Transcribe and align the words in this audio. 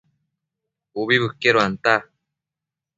Ubi 1.01 1.15
bëqueduanta 1.21 1.93